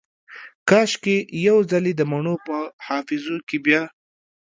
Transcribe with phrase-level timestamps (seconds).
[0.69, 1.17] کاشکي
[1.47, 3.83] یو ځلې دمڼو په حافظو کې بیا